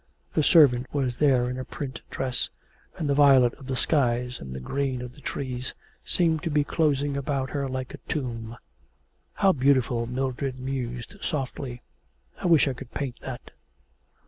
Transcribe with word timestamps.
A 0.35 0.41
servant 0.41 0.87
was 0.91 1.17
there 1.17 1.47
in 1.47 1.59
a 1.59 1.63
print 1.63 2.01
dress, 2.09 2.49
and 2.97 3.07
the 3.07 3.13
violet 3.13 3.53
of 3.59 3.67
the 3.67 3.75
skies 3.75 4.39
and 4.39 4.49
the 4.49 4.59
green 4.59 4.99
of 4.99 5.13
the 5.13 5.21
trees 5.21 5.75
seemed 6.03 6.41
to 6.41 6.49
be 6.49 6.63
closing 6.63 7.15
about 7.15 7.51
her 7.51 7.69
like 7.69 7.93
a 7.93 7.99
tomb. 8.07 8.57
'How 9.33 9.51
beautiful!' 9.51 10.07
Mildred 10.07 10.57
mused 10.59 11.17
softly; 11.23 11.83
'I 12.39 12.47
wish 12.47 12.67
I 12.67 12.73
could 12.73 12.89
paint 12.95 13.19
that.' 13.19 13.51